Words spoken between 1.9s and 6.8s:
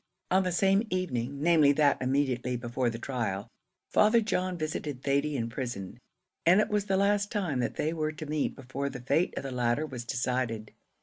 immediately before the trial, Father John visited Thady in prison, and it